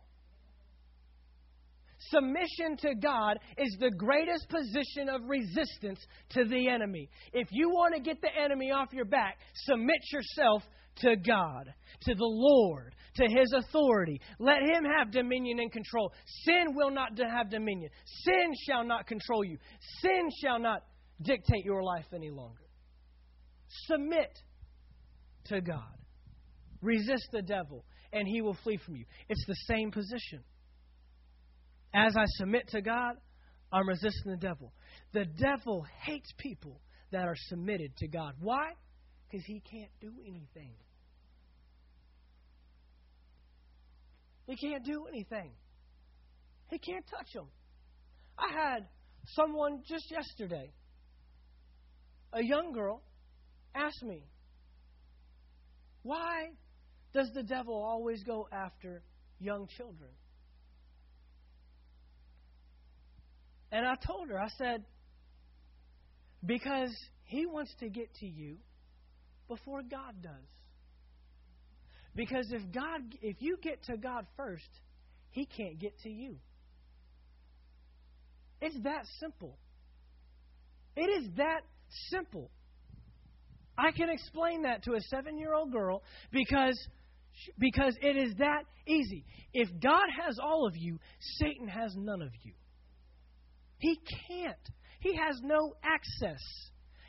[2.10, 7.10] Submission to God is the greatest position of resistance to the enemy.
[7.34, 10.64] If you want to get the enemy off your back, submit yourself
[10.98, 14.20] to God, to the Lord, to His authority.
[14.40, 16.12] Let Him have dominion and control.
[16.44, 17.90] Sin will not have dominion.
[18.24, 19.58] Sin shall not control you.
[20.02, 20.84] Sin shall not
[21.22, 22.64] dictate your life any longer.
[23.88, 24.32] Submit
[25.46, 25.82] to God.
[26.82, 29.06] Resist the devil, and he will flee from you.
[29.28, 30.44] It's the same position.
[31.96, 33.16] As I submit to God,
[33.72, 34.74] I'm resisting the devil.
[35.14, 36.82] The devil hates people
[37.12, 38.34] that are submitted to God.
[38.42, 38.72] Why?
[39.30, 40.74] Because he can't do anything.
[44.46, 45.52] He can't do anything.
[46.70, 47.48] He can't touch them.
[48.38, 48.88] I had
[49.28, 50.74] someone just yesterday,
[52.34, 53.02] a young girl,
[53.74, 54.26] ask me,
[56.04, 56.50] why
[57.14, 59.02] does the devil always go after
[59.40, 60.10] young children?
[63.76, 64.86] And I told her, I said,
[66.46, 66.96] because
[67.26, 68.56] he wants to get to you
[69.50, 70.32] before God does.
[72.16, 74.70] Because if God if you get to God first,
[75.32, 76.38] he can't get to you.
[78.62, 79.58] It's that simple.
[80.96, 81.64] It is that
[82.12, 82.52] simple.
[83.78, 86.02] I can explain that to a 7-year-old girl
[86.32, 86.80] because
[87.60, 89.26] because it is that easy.
[89.54, 92.54] If God has all of you, Satan has none of you.
[93.80, 94.58] He can't.
[95.00, 96.42] He has no access.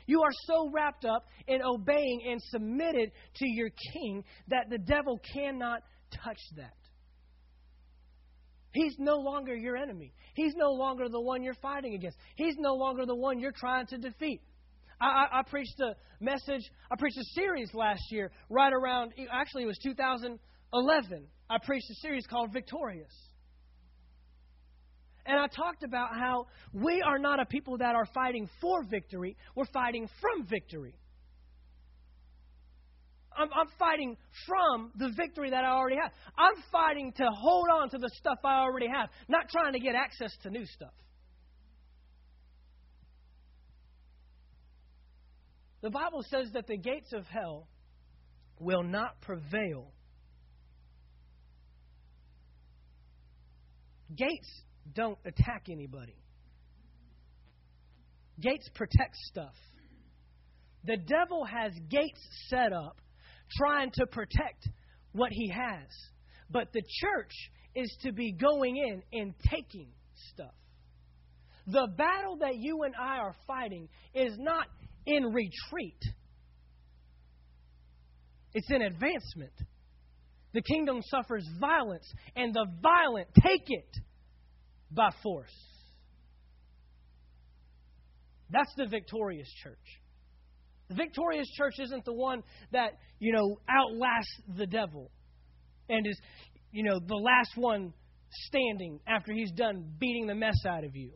[0.05, 5.19] You are so wrapped up in obeying and submitted to your king that the devil
[5.33, 5.81] cannot
[6.23, 6.73] touch that.
[8.71, 10.13] He's no longer your enemy.
[10.35, 12.17] He's no longer the one you're fighting against.
[12.35, 14.41] He's no longer the one you're trying to defeat.
[15.01, 16.61] I, I, I preached a message,
[16.91, 21.27] I preached a series last year, right around, actually, it was 2011.
[21.49, 23.11] I preached a series called Victorious.
[25.27, 29.35] And I talked about how we are not a people that are fighting for victory,
[29.55, 30.95] we're fighting from victory.
[33.37, 34.17] I'm, I'm fighting
[34.47, 36.11] from the victory that I already have.
[36.37, 39.95] I'm fighting to hold on to the stuff I already have, not trying to get
[39.95, 40.93] access to new stuff.
[45.81, 47.67] The Bible says that the gates of hell
[48.59, 49.91] will not prevail.
[54.15, 54.49] Gates
[54.93, 56.15] don't attack anybody.
[58.39, 59.55] Gates protect stuff.
[60.83, 62.97] The devil has gates set up
[63.57, 64.69] trying to protect
[65.11, 65.87] what he has.
[66.49, 67.33] But the church
[67.75, 69.89] is to be going in and taking
[70.33, 70.53] stuff.
[71.67, 74.67] The battle that you and I are fighting is not
[75.05, 76.01] in retreat,
[78.53, 79.53] it's in advancement.
[80.53, 83.97] The kingdom suffers violence, and the violent take it
[84.91, 85.53] by force.
[88.49, 89.77] That's the victorious church.
[90.89, 95.11] The victorious church isn't the one that, you know, outlasts the devil
[95.89, 96.19] and is,
[96.71, 97.93] you know, the last one
[98.29, 101.11] standing after he's done beating the mess out of you.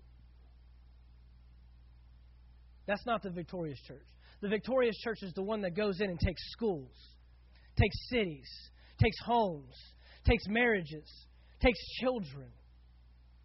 [2.86, 4.04] That's not the victorious church.
[4.42, 6.92] The victorious church is the one that goes in and takes schools,
[7.80, 8.50] takes cities,
[9.02, 9.76] takes homes,
[10.26, 11.10] takes marriages,
[11.62, 12.50] takes children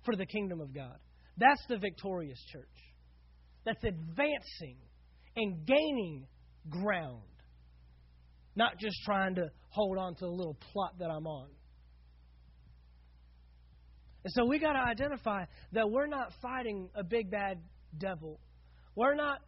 [0.06, 0.96] for the kingdom of God.
[1.36, 2.64] That's the victorious church.
[3.66, 4.78] That's advancing
[5.36, 6.26] and gaining
[6.70, 7.20] ground,
[8.54, 11.48] not just trying to hold on to the little plot that I'm on.
[14.24, 17.60] And so we got to identify that we're not fighting a big bad
[17.98, 18.40] devil.
[18.94, 19.40] We're not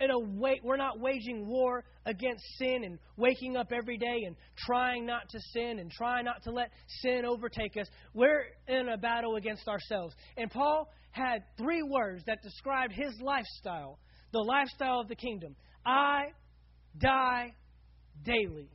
[0.00, 4.36] in a way, we're not waging war against sin and waking up every day and
[4.58, 6.70] trying not to sin and trying not to let
[7.02, 7.86] sin overtake us.
[8.14, 10.14] We're in a battle against ourselves.
[10.36, 13.98] And Paul had three words that described his lifestyle
[14.32, 15.54] the lifestyle of the kingdom.
[15.86, 16.26] I
[16.98, 17.54] die
[18.24, 18.68] daily.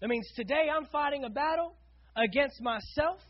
[0.00, 1.74] That means today I'm fighting a battle
[2.16, 3.20] against myself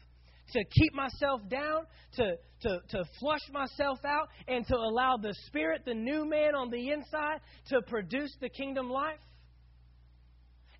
[0.52, 1.86] to keep myself down,
[2.16, 6.70] to, to, to flush myself out, and to allow the Spirit, the new man on
[6.70, 9.18] the inside, to produce the kingdom life.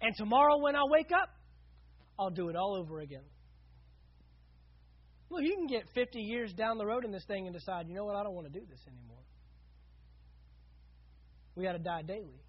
[0.01, 1.29] And tomorrow when I wake up,
[2.19, 3.25] I'll do it all over again.
[5.31, 7.95] Look, you can get 50 years down the road in this thing and decide, you
[7.95, 9.23] know what, I don't want to do this anymore.
[11.55, 12.43] We got to die daily.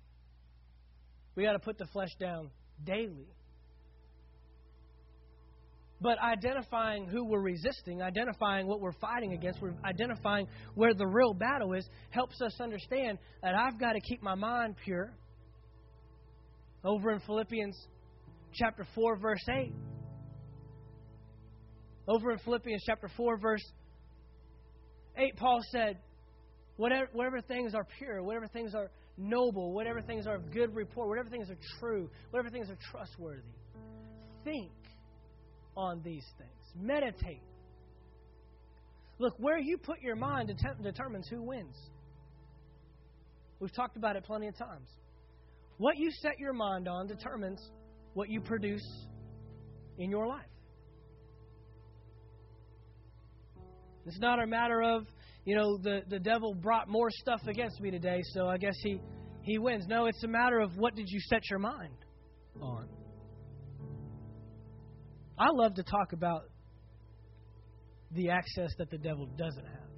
[1.36, 2.50] We got to put the flesh down
[2.84, 3.28] daily.
[6.02, 11.34] But identifying who we're resisting, identifying what we're fighting against, we're identifying where the real
[11.34, 15.14] battle is, helps us understand that I've got to keep my mind pure.
[16.84, 17.78] Over in Philippians
[18.54, 19.72] chapter 4, verse 8,
[22.08, 23.64] over in Philippians chapter 4, verse
[25.16, 26.00] 8, Paul said,
[26.78, 31.10] whatever, whatever things are pure, whatever things are noble, whatever things are of good report,
[31.10, 33.44] whatever things are true, whatever things are trustworthy,
[34.44, 34.72] think
[35.76, 36.50] on these things.
[36.76, 37.42] Meditate.
[39.20, 40.52] Look, where you put your mind
[40.82, 41.78] determines who wins.
[43.60, 44.90] We've talked about it plenty of times.
[45.78, 47.60] What you set your mind on determines
[48.14, 48.88] what you produce
[49.98, 50.46] in your life.
[54.06, 55.06] It's not a matter of,
[55.46, 59.00] you know, the, the devil brought more stuff against me today, so I guess he,
[59.44, 59.86] he wins.
[59.88, 61.94] No, it's a matter of what did you set your mind
[62.60, 62.88] on.
[65.42, 66.44] I love to talk about
[68.12, 69.90] the access that the devil doesn't have.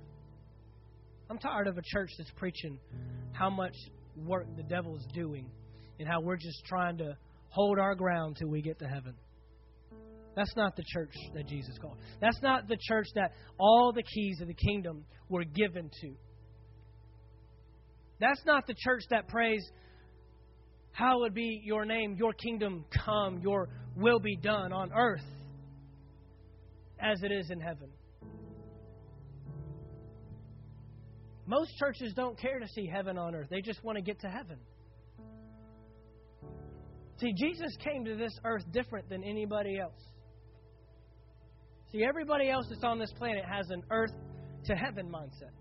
[1.30, 2.80] I'm tired of a church that's preaching
[3.34, 3.76] how much
[4.16, 5.50] work the devil is doing
[6.00, 7.18] and how we're just trying to
[7.50, 9.16] hold our ground till we get to heaven.
[10.34, 11.98] That's not the church that Jesus called.
[12.22, 16.14] That's not the church that all the keys of the kingdom were given to.
[18.22, 19.62] That's not the church that prays,
[20.94, 25.26] Hallowed be your name, your kingdom come, your will be done on earth
[27.00, 27.90] as it is in heaven.
[31.46, 34.30] Most churches don't care to see heaven on earth, they just want to get to
[34.30, 34.58] heaven.
[37.20, 40.02] See, Jesus came to this earth different than anybody else.
[41.92, 44.14] See, everybody else that's on this planet has an earth
[44.66, 45.52] to heaven mindset.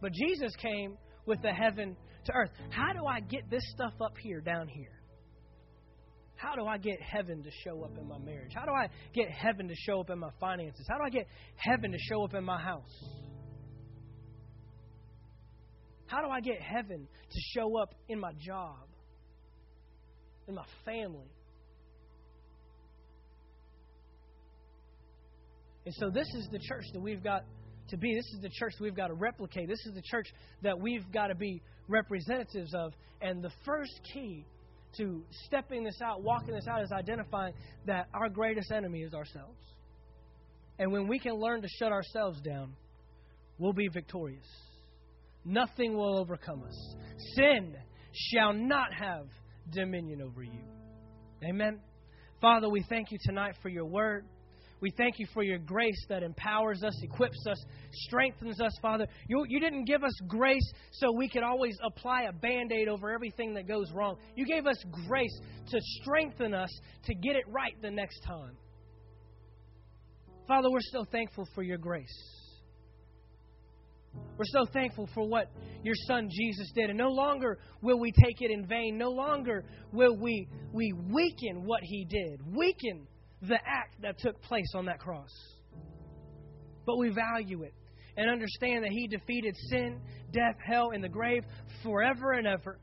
[0.00, 0.96] But Jesus came
[1.26, 1.96] with the heaven
[2.26, 2.50] to earth.
[2.70, 4.97] How do I get this stuff up here, down here?
[6.38, 8.52] How do I get heaven to show up in my marriage?
[8.54, 10.86] How do I get heaven to show up in my finances?
[10.88, 11.26] How do I get
[11.56, 13.04] heaven to show up in my house?
[16.06, 18.86] How do I get heaven to show up in my job,
[20.46, 21.26] in my family?
[25.86, 27.42] And so, this is the church that we've got
[27.88, 28.14] to be.
[28.14, 29.68] This is the church we've got to replicate.
[29.68, 30.28] This is the church
[30.62, 32.92] that we've got to be representatives of.
[33.20, 34.46] And the first key
[34.96, 37.54] to stepping this out, walking this out, is identifying
[37.86, 39.58] that our greatest enemy is ourselves.
[40.78, 42.74] And when we can learn to shut ourselves down,
[43.58, 44.46] we'll be victorious.
[45.44, 46.94] Nothing will overcome us.
[47.34, 47.74] Sin
[48.12, 49.26] shall not have
[49.72, 50.60] dominion over you.
[51.48, 51.80] Amen.
[52.40, 54.24] Father, we thank you tonight for your word.
[54.80, 57.62] We thank you for your grace that empowers us, equips us,
[57.92, 59.06] strengthens us, Father.
[59.26, 63.10] You, you didn't give us grace so we could always apply a band aid over
[63.10, 64.16] everything that goes wrong.
[64.36, 64.76] You gave us
[65.06, 65.36] grace
[65.70, 66.70] to strengthen us
[67.04, 68.56] to get it right the next time.
[70.46, 72.38] Father, we're so thankful for your grace.
[74.38, 75.50] We're so thankful for what
[75.82, 76.90] your son Jesus did.
[76.90, 78.96] And no longer will we take it in vain.
[78.96, 82.40] No longer will we, we weaken what he did.
[82.56, 83.06] Weaken
[83.42, 85.30] the act that took place on that cross.
[86.86, 87.74] But we value it
[88.16, 90.00] and understand that He defeated sin,
[90.32, 91.44] death, hell, and the grave
[91.82, 92.78] forever and ever.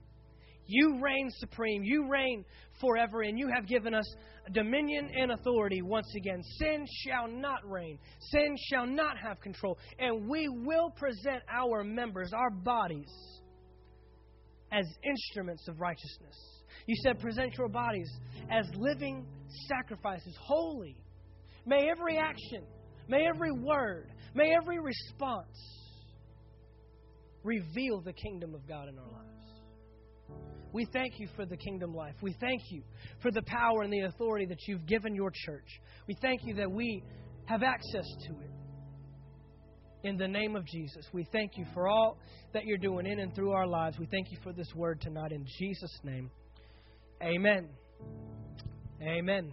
[0.68, 1.84] You reign supreme.
[1.84, 2.44] You reign
[2.82, 4.06] forever, and you have given us
[4.52, 6.42] dominion and authority once again.
[6.60, 8.00] Sin shall not reign,
[8.32, 13.12] sin shall not have control, and we will present our members, our bodies,
[14.72, 16.36] as instruments of righteousness.
[16.88, 18.10] You said, present your bodies
[18.52, 19.26] as living
[19.68, 20.98] sacrifices, holy.
[21.66, 22.64] May every action,
[23.08, 25.58] may every word, may every response
[27.44, 29.26] reveal the kingdom of God in our lives.
[30.74, 32.16] We thank you for the kingdom life.
[32.22, 32.84] We thank you
[33.22, 35.68] for the power and the authority that you've given your church.
[36.08, 37.02] We thank you that we
[37.46, 38.52] have access to it.
[40.04, 42.18] In the name of Jesus, we thank you for all
[42.54, 43.98] that you're doing in and through our lives.
[43.98, 46.30] We thank you for this word tonight in Jesus' name.
[47.24, 47.70] Amen.
[49.02, 49.52] Amen.